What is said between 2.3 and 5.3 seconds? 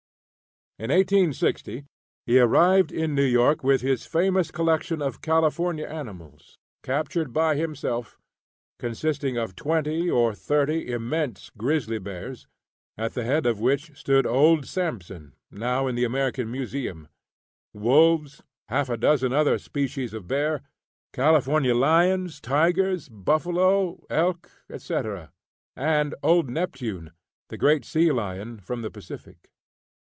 arrived in New York with his famous collection of